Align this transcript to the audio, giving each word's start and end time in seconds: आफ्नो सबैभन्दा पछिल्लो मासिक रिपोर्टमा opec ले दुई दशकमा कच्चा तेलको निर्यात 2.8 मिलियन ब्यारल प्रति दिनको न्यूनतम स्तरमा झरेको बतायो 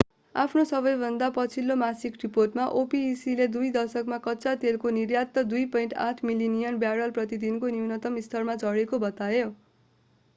आफ्नो 0.35 0.61
सबैभन्दा 0.67 1.25
पछिल्लो 1.33 1.73
मासिक 1.81 2.15
रिपोर्टमा 2.21 2.63
opec 2.79 3.25
ले 3.39 3.47
दुई 3.55 3.69
दशकमा 3.75 4.19
कच्चा 4.23 4.53
तेलको 4.63 4.93
निर्यात 4.95 5.37
2.8 5.51 6.25
मिलियन 6.31 6.81
ब्यारल 6.85 7.15
प्रति 7.19 7.41
दिनको 7.45 7.71
न्यूनतम 7.75 8.19
स्तरमा 8.29 8.57
झरेको 8.63 9.01
बतायो 9.05 9.45